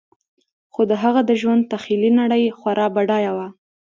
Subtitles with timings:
[0.73, 3.47] خو د هغه د ژوند تخیلي نړۍ خورا بډایه وه